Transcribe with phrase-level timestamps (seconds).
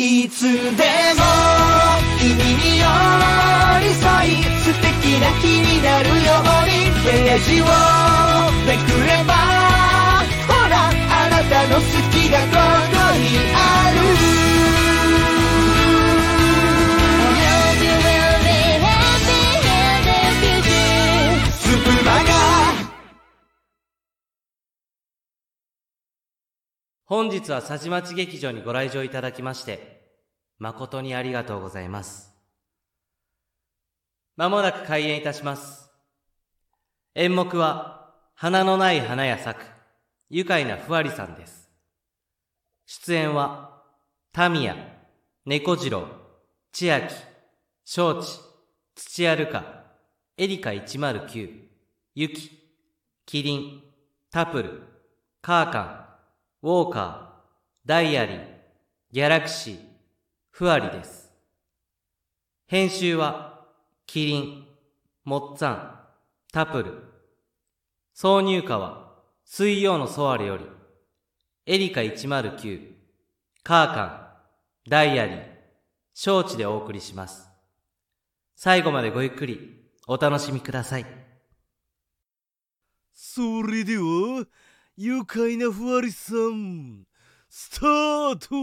[0.00, 0.56] いつでも
[2.18, 2.86] 君に寄
[3.80, 7.64] り添い素敵な気になるようにページを
[8.66, 9.34] めくれば
[10.48, 11.80] ほらあなたの好
[12.12, 14.59] きがここにある
[27.10, 30.00] 本日は佐治町劇場にご来場いただきまして、
[30.60, 32.32] 誠にありがとうございます。
[34.36, 35.90] まもなく開演いたします。
[37.16, 39.64] 演目は、花のない花や咲く、
[40.28, 41.68] 愉快なふわりさんです。
[42.86, 43.82] 出演は、
[44.32, 44.76] タミヤ、
[45.44, 46.06] 猫次郎、
[46.70, 47.12] 千秋、
[47.84, 48.38] 承知、
[48.94, 49.64] 土屋るか、
[50.36, 51.50] エリカ109、
[52.14, 52.50] ユキ、
[53.26, 53.82] キリン、
[54.30, 54.82] タプル、
[55.42, 56.09] カーカン、
[56.62, 58.44] ウォーカー、ダイアリー、
[59.12, 59.78] ギャラクシー、
[60.50, 61.32] フワリです。
[62.66, 63.64] 編集は、
[64.06, 64.66] キリン、
[65.24, 65.90] モッツァン、
[66.52, 67.02] タプル。
[68.14, 70.66] 挿入歌は、水曜のソアレより、
[71.64, 72.92] エリカ109、
[73.62, 75.44] カーカン、ダイアリー、
[76.12, 77.48] 承知でお送りします。
[78.54, 81.06] 最後までごゆっくり、お楽しみください。
[83.14, 84.44] それでは
[85.02, 87.06] 愉快なふわりさん
[87.48, 88.54] スタート。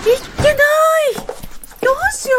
[0.00, 0.56] いけない！
[1.80, 2.34] どうしよ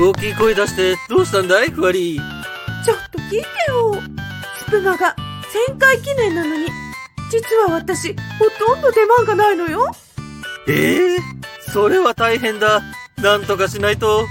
[0.00, 0.08] う。
[0.10, 1.68] 大きい声出してどうしたんだい？
[1.68, 2.18] ふわり。
[2.84, 3.36] ちょっと聞いて
[3.68, 3.94] よ。
[4.58, 5.14] スプマが
[5.70, 6.66] 1000回記念なのに
[7.32, 9.90] 実は私ほとんど出番がないのよ。
[10.68, 11.18] ええ
[11.72, 12.82] それは大変だ。
[13.16, 14.26] なんとかしないと。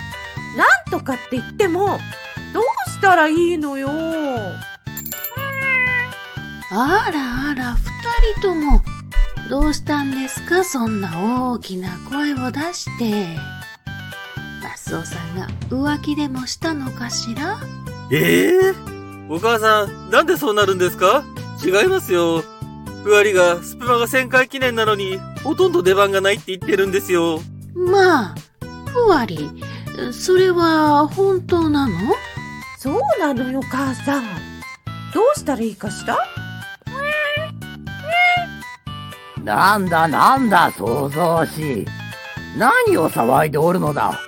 [0.56, 1.98] なんとかって言っても
[2.54, 3.90] どうしたらいいのよ。
[6.74, 8.84] あらあら、二人とも。
[9.50, 10.64] どうしたんですか？
[10.64, 11.10] そんな
[11.54, 13.36] 大きな声を出して。
[14.62, 17.58] マスオさんが浮気でもしたのかしら？
[18.12, 18.74] ええ
[19.28, 21.24] お母さんなんでそうなるんですか？
[21.66, 22.44] 違いますよ
[23.04, 27.40] ふわりがスプマが1000回記念なのにほとんど出番がないって言ってるんですよ
[27.74, 28.36] まあ、
[28.90, 29.50] ふわり、
[30.12, 31.94] それは本当なの？
[32.78, 34.24] そうなのよ母さん
[35.14, 36.18] どうしたらいいかしら？
[39.44, 41.86] なんだなんだ、想像しい。
[42.58, 44.20] 何を騒いでおるのだ？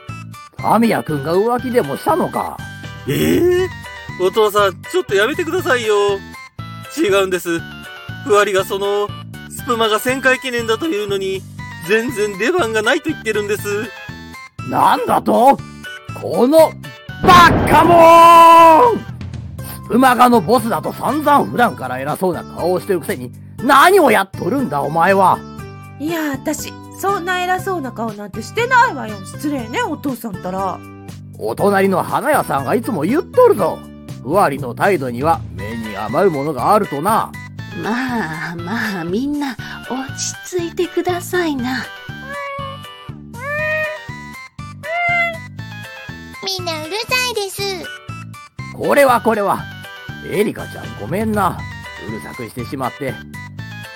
[0.57, 2.57] タミヤくんが浮気でもしたのか？
[3.07, 3.69] ええ
[4.22, 5.95] お父さん、ちょっとやめてくださいよ。
[6.97, 7.59] 違うんです。
[8.25, 9.07] ふわりがその、
[9.50, 11.41] スプマが1000回記念だというのに、
[11.88, 13.63] 全然出番がないと言ってるんです。
[14.69, 15.57] なんだと？
[16.22, 16.72] この、
[17.22, 19.00] バッカモーン
[19.85, 25.38] スプマガのボスだと散々普段から偉そうな顔をしてるくせに、何をやっとるんだお前は？
[26.00, 30.79] いや私そんな偉そうな顔なんてしてないわよ失礼ねお父さんったら
[31.38, 33.78] お隣の花屋さんがいつも言っとるぞ。
[34.22, 37.31] ふわりの態度には目に余るものがあるとな。
[37.81, 39.57] まあまあ、みんな
[39.89, 41.85] 落ち着いてくださいな。
[46.45, 47.62] みんなうるさいです。
[48.78, 49.63] これはこれは。
[50.29, 51.57] エリカちゃんごめんな。
[52.07, 53.13] うるさくしてしまって。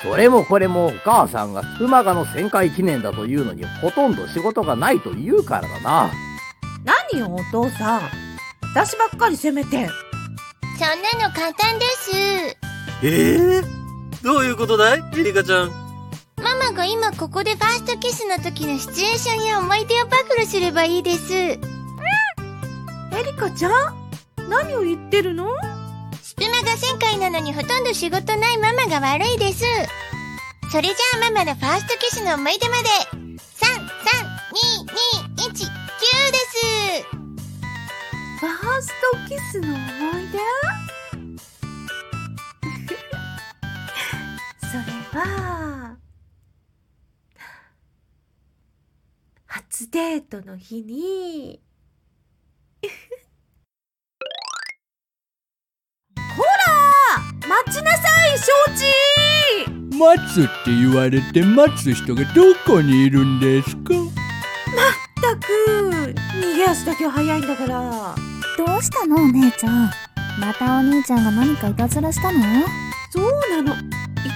[0.01, 6.09] それもこれもお母さんがスプマガの1000回記念だというのにほとんど仕事がないと言うからだな。
[7.11, 8.01] 何よお父さん
[8.73, 9.87] 私ばっかり責めて
[10.77, 12.66] そんなの簡単です。
[13.03, 13.61] ええ
[14.23, 15.03] どういうことだい？
[15.17, 15.71] エリカちゃん。
[16.37, 21.33] ママが今ここでファーストキスの時のシチュエーションや思い出を暴露すればいいです。
[21.33, 21.59] エ
[23.23, 23.71] リカちゃん
[24.49, 25.47] 何を言ってるの？
[26.21, 29.63] スプマが1000回なのにほとんど仕事ないママが悪いです。
[30.71, 30.93] それじゃ
[31.27, 33.85] あママのファーストキスの思い出まで、3、3、2、
[35.37, 35.69] 2、1、9です。
[38.39, 39.75] ファーストキスの思
[40.19, 40.66] い出？
[49.97, 51.59] デートの日に。
[56.37, 58.45] ほら待ちなさい承
[58.75, 59.97] 知。
[59.97, 63.81] 待つって言われて待つ人がどこにいるんですか？
[63.81, 63.85] っ
[65.19, 66.13] たく
[66.43, 68.15] 逃げ足だけは早いんだから。
[68.55, 69.89] どうしたのお姉ちゃん。
[70.39, 72.39] またお兄ちゃんが何かいたずらしたの？
[73.09, 73.73] そうなの。
[73.73, 73.77] い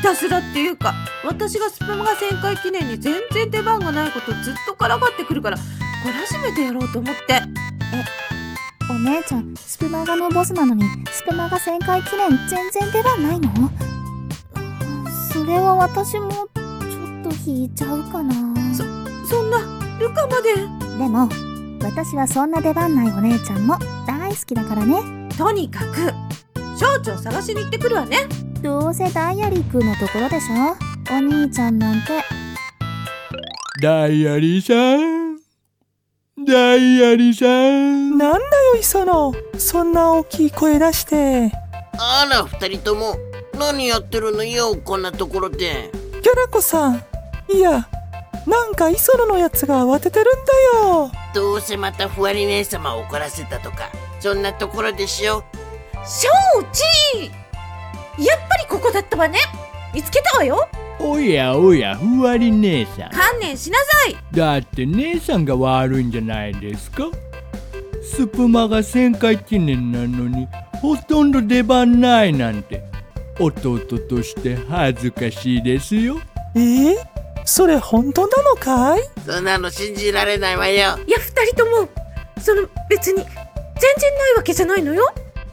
[0.02, 0.94] たずらっていうか
[1.24, 5.64] 私がスプマが1000回記念に全然出番がないことずっとからかってくるからこ
[6.06, 7.42] らしめてやろうと思って。
[8.90, 13.72] お姉ちゃん、スプマガのボスなのに、スプマガ1000回記念全然出番ないの？
[15.32, 16.50] それは私も、ちょっ
[17.24, 18.34] と引いちゃうかな。
[18.76, 19.60] そんな、
[19.98, 20.56] ルカまで？
[20.98, 21.30] でも、
[21.82, 25.30] 私はそんな出番ないお姉ちゃんも大好きだからね。
[25.38, 26.12] とにかく、
[26.78, 28.28] 少女を探しに行ってくるわね。
[28.62, 30.78] どうせダイアリー君のところでしょ？
[31.12, 32.22] お兄ちゃんなんて。
[33.82, 35.38] ダイアリーさん。
[36.46, 38.18] ダイアリーさん。
[38.20, 41.52] なんだよ磯野そんな大きい声出して
[41.98, 43.16] あら、二人とも、
[43.58, 45.90] 何やってるのよ、こんなところで。
[46.22, 47.04] ギャラコさん
[47.50, 47.90] いや
[48.46, 55.44] なんか磯野のやつが慌ててるんだよどうせまたふわり姉様を怒らせたとか、そんなところでしょ？
[56.06, 56.30] 承
[56.72, 57.32] 知
[58.18, 59.40] やっぱりここだったわね。
[59.94, 60.68] 見つけたわよ。
[61.00, 63.10] おやおや、ふわり姉さん。
[63.10, 64.18] 観念しなさい。
[64.36, 67.06] だって姉さんが悪いんじゃないですか
[68.04, 70.48] スプマが1000回記念なのに
[70.82, 72.84] ほとんど出番ないなんて
[73.40, 76.20] 弟として恥ずかしいですよ
[76.56, 76.96] えー、
[77.46, 79.02] それ本当なのかい？
[79.26, 81.00] そんなの信じられないわよ。
[81.08, 81.88] いや、二人とも、
[82.42, 85.06] その別に、全然ないわけじゃないのよ。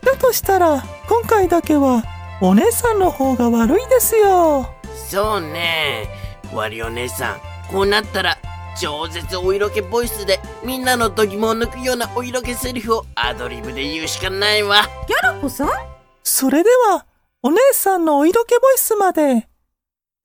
[0.02, 2.02] だとしたら今回だけは
[2.40, 4.72] お姉さんの方が悪いですよ
[5.10, 6.08] そうね。
[6.50, 7.40] ふわりお姉さん、
[7.70, 8.38] こうなったら、
[8.80, 14.82] 超絶お色気ボイスで、みんなの度肝を抜くようなお色気セリフをアドリブで言うしかないわ。
[15.08, 15.68] ギャラコさん
[16.22, 17.06] それでは
[17.42, 19.48] お姉さんのお色気ボイスまで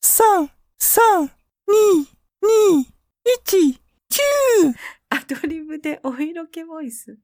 [0.04, 0.50] 3、
[0.80, 1.30] 3、2、
[2.44, 2.86] 2、
[3.44, 4.74] 1、9!
[5.10, 7.18] アドリブでお色気ボイス。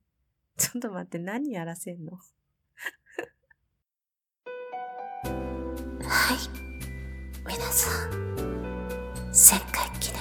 [0.57, 2.13] ちょっと待って、何やらせんの？
[6.09, 6.37] はい。
[7.47, 8.09] 皆さん、
[9.31, 10.11] 旋回記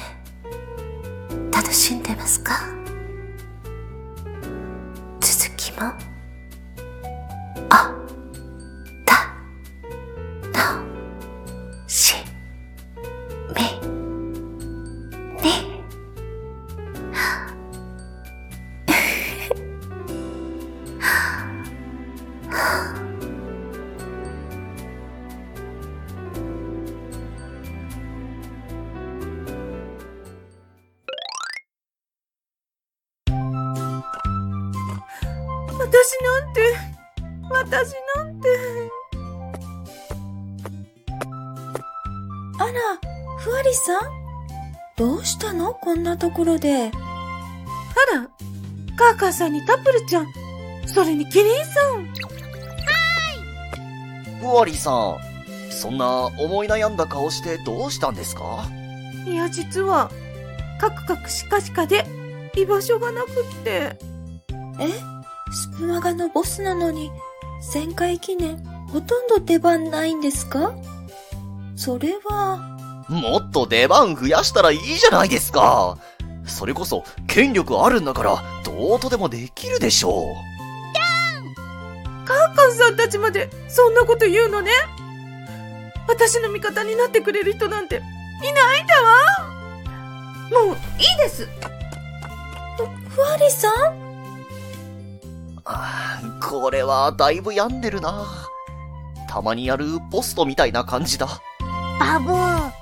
[1.33, 2.61] 念、楽しんでますか？
[5.19, 5.93] 続きも、
[7.71, 7.91] あ、
[35.79, 36.77] 私なんて、
[37.51, 38.49] 私なんて。
[42.59, 42.73] あら、
[43.39, 44.01] ふわりさん？
[44.97, 45.75] どうしたの？
[45.75, 46.87] こんなところで。
[46.87, 46.91] あ
[48.15, 48.29] ら、
[48.97, 50.27] カーカーさんにタップルちゃん、
[50.87, 52.09] それにキリンさん。
[54.41, 55.19] ふわりさん、
[55.71, 58.69] そんな思い悩んだ顔してどうしたんですか？
[59.27, 60.11] いや、実は、
[60.81, 62.05] カクカクシカシカで、
[62.57, 63.97] 居場所がなくって。
[64.81, 65.18] え？
[65.53, 67.11] スプマガのボスなのに、
[67.73, 68.59] 1000回記念、
[68.89, 70.75] ほとんど出番ないんですか？
[71.77, 72.59] それは、
[73.09, 75.99] もっと出番増やしたらいいじゃないですか。
[76.47, 80.35] それこそ権力あるんだから、どうとでもできるでしょ
[82.25, 84.71] カーカーさんたちまで、そんなこと言うのね？
[86.09, 88.01] 私の味方になってくれる人なんて、い
[88.53, 89.19] ないんだわ。
[90.51, 91.47] もう、いいです。
[93.09, 94.08] ふわりさん？
[96.41, 98.27] これはだいぶ病んでるな。
[99.29, 101.27] たまにやるポストみたいな感じだ。
[102.01, 102.73] バブー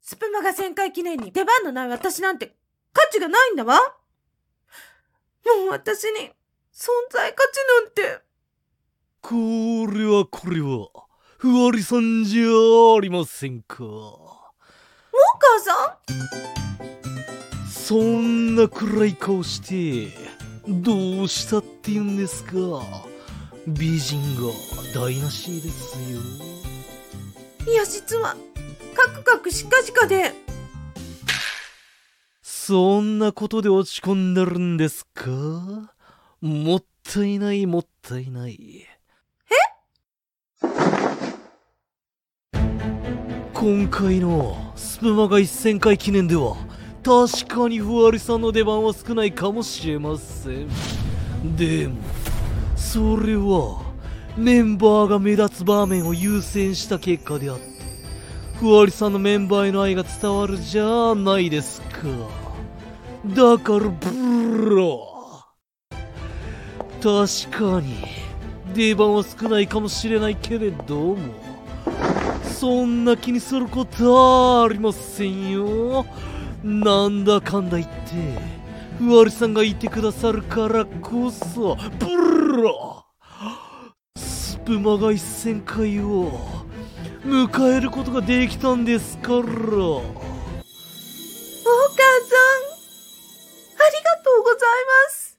[0.00, 2.54] スプマが1000回記念に出番のない私なんて
[2.92, 3.78] 価値がないんだわ。
[5.44, 6.30] もう私に
[6.72, 8.22] 存在価値なんて。
[9.20, 9.34] こ
[9.92, 10.88] れはこれは、
[11.38, 12.44] ふわりさんじゃ
[12.96, 13.82] ありませんか。
[13.82, 14.48] もう
[15.38, 15.98] 母さ
[17.66, 17.68] ん？
[17.68, 20.23] そんな暗い顔して、
[20.66, 22.52] どうしたって言うんですか？
[23.66, 24.52] 美人が
[24.94, 26.20] 台無しですよ。
[27.70, 28.36] いや、実は、
[28.94, 30.32] カクカクシカシカで、
[32.42, 35.30] そんなことで落ち込んでるんですか？
[36.40, 38.86] もったいないもったいない。
[43.52, 46.56] 今回のスプマガ1000回記念では
[47.04, 50.68] 確かにふわりさんの出番は少ないかもしれません。
[51.54, 51.96] でも
[52.74, 53.82] それは
[54.38, 57.64] メンバーが目立つ場面を優先した結果であって
[58.58, 62.08] ふわりさんのメンバーへの愛が伝わるじゃないですか。
[63.26, 65.10] だからブロ
[67.02, 67.96] 確かに
[68.74, 71.18] 出番は少ないかもしれないけれども
[72.42, 76.06] そんな気にすることはありませんよ。
[76.64, 77.94] なんだかんだ言って
[78.98, 82.06] ふわりさんがいてくださるからこそブ
[82.62, 83.04] ロ
[84.16, 86.32] スプマが一戦会を
[87.22, 89.60] 迎えることができたんですからお母さん、
[93.76, 95.38] ありがとうございます。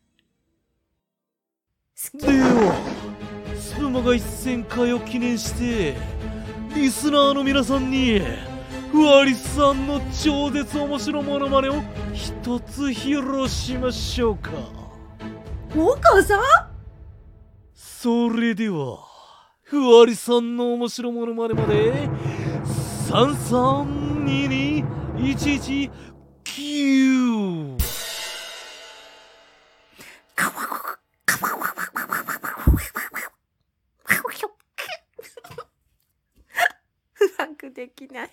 [2.13, 2.75] では
[3.59, 5.97] スプマが一戦会を記念して
[6.75, 8.21] リスナーの皆さんに
[8.95, 11.83] ふわりさんの超絶面白モノマネを
[12.13, 14.51] 一つ披露しましょうか。
[15.75, 16.39] お母さん？
[17.73, 18.99] それでは
[19.63, 22.07] ふわりさんの面白モノマネまで。
[23.09, 25.95] 332211う
[37.37, 38.29] まくできない。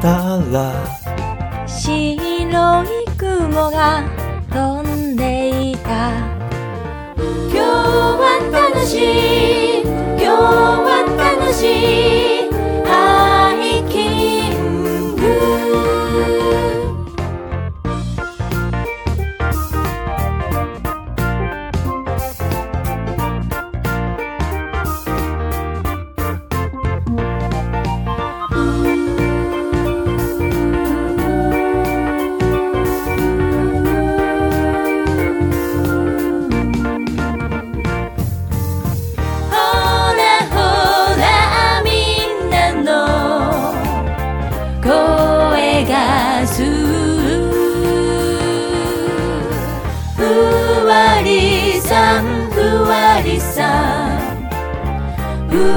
[0.00, 0.72] たら。
[1.66, 2.86] 白い
[3.16, 4.04] 雲が
[4.50, 6.10] 飛んでいた。
[7.16, 9.82] 今日は楽しい。
[9.82, 12.05] 今日は楽しい。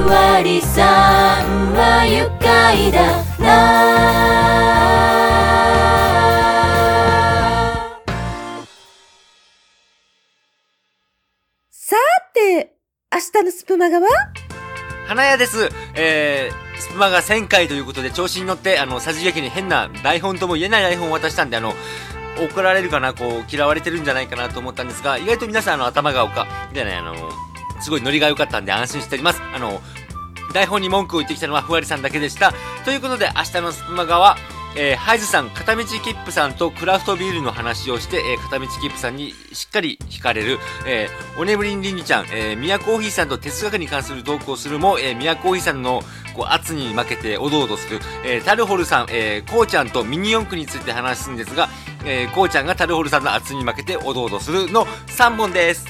[0.10, 3.46] ふわりさんは愉快だな
[11.70, 11.96] さ
[12.34, 12.74] て、
[13.14, 14.08] 明日のスプマガは？
[15.08, 15.70] 花屋です。
[15.94, 21.76] えー、スプマが1000回ということで調子に乗って、あの、さじ劇に変な台本とも言えない台本を渡したんで、あの、
[22.40, 27.14] 怒られるかな、こう、嫌われてるんじゃないかなと思ったんですが、意外と皆さん、あの、頭がおか、でね、あの、
[27.82, 29.42] すごいノリが良かったんで安心しております。
[29.54, 29.80] あの、
[30.54, 32.54] 台本に文句を言ってきたのはふわりさんだけでした。
[32.86, 34.38] ということで、明日のスプマガは、
[34.76, 46.04] えー、ハイズさん、片道切符さんとクラフトビールの話をして、えー、片道切符さんにしっかり惹かれる、えー、おねぶりんりんりちゃん、えー、ミヤコーヒーさんと哲学に関するトークをするも、えー、ミヤコーヒーさんの
[46.36, 51.68] こう圧に負けておどおどする、えー、タルホルさん、えー、こうちゃんとミニ四駆について話すんですが、
[52.06, 55.88] えー、こうちゃんがタルホルさんの圧に負けておどおどするの3本です。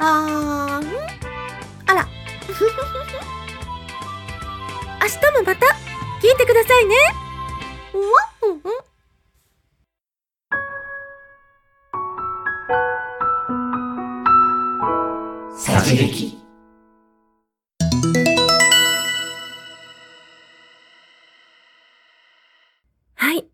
[0.00, 2.19] あーんあら。
[5.02, 5.66] 明日もまた
[6.20, 6.94] 聞いてくださいね。
[7.94, 8.04] うわ
[8.42, 8.90] うんうん
[15.56, 16.38] さじ劇
[23.14, 23.46] はい。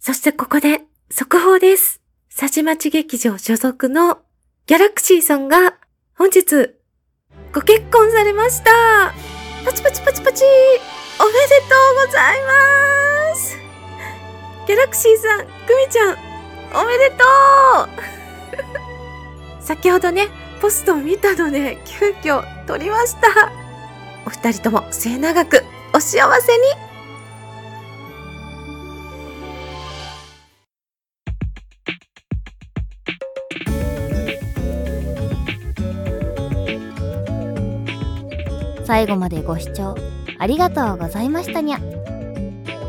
[0.00, 2.00] そしてここで速報です。
[2.28, 4.22] さじまち劇場所属の
[4.66, 5.78] ギャラクシーさんが
[6.16, 6.74] 本日
[7.54, 9.14] ご結婚されました。
[9.64, 10.44] パチパチパチパチ
[11.20, 13.56] おめでとうございます
[14.66, 15.46] ギャラクシーさん、ク
[15.86, 16.16] ミちゃん、
[16.74, 17.16] おめでと
[19.60, 20.28] う 先ほどね、
[20.60, 23.50] ポストを見たので、急遽撮りました。
[24.26, 26.62] お二人とも末永くお幸せに
[38.84, 39.94] 最後までご視聴
[40.38, 41.78] ありがとうございましたにゃ。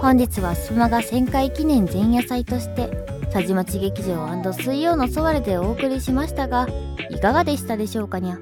[0.02, 2.90] 本日はスマが1000回記念前夜祭として
[3.32, 6.68] 佐治町劇場水曜のソワレでお送りしましたが
[7.10, 8.38] いかがでしたでしょうかにゃ。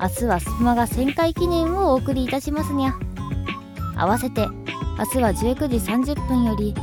[0.00, 2.94] 明日はスマが旋回記念をお送りいたしますにゃ。
[3.96, 4.46] 合わせて
[4.98, 6.74] 明日は19時30分より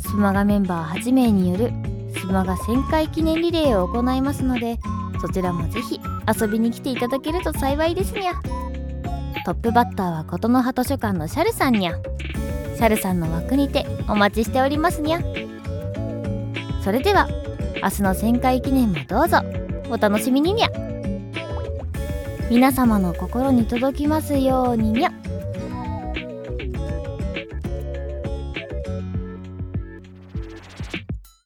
[0.00, 1.72] スマガメンバー8名による
[2.18, 4.78] スマが1000回記念リレーを行いますので
[5.20, 6.00] そちらもぜひ
[6.40, 8.61] 遊びに来ていただけると幸いですにゃ。
[9.44, 11.98] トップバッターは琴の葉図書館のシャルさんにゃ。
[12.76, 15.20] シャルさんの枠にてお待ちしておりますにゃ。
[16.84, 17.28] それでは
[17.82, 19.38] 明日の旋回記念もどうぞ。
[19.90, 20.68] お楽しみににゃ。
[22.50, 25.12] 皆様の心に届きますようににゃ。